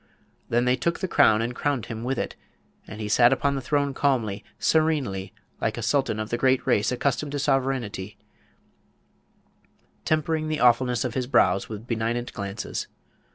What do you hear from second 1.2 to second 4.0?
and crowned him with it; and he sat upon the throne